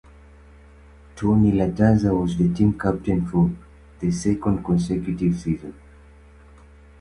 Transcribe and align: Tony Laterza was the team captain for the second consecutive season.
Tony 1.15 1.51
Laterza 1.51 2.09
was 2.11 2.35
the 2.35 2.51
team 2.51 2.73
captain 2.75 3.23
for 3.27 3.51
the 3.99 4.09
second 4.09 4.63
consecutive 4.65 5.39
season. 5.39 5.75